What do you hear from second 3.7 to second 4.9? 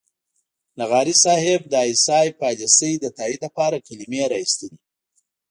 کلمې را اېستلې.